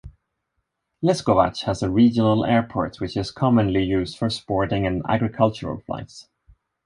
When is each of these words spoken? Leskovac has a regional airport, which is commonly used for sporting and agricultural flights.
Leskovac 1.03 1.61
has 1.65 1.83
a 1.83 1.91
regional 1.91 2.43
airport, 2.43 2.99
which 2.99 3.15
is 3.15 3.29
commonly 3.29 3.83
used 3.83 4.17
for 4.17 4.31
sporting 4.31 4.87
and 4.87 5.03
agricultural 5.07 5.79
flights. 5.81 6.27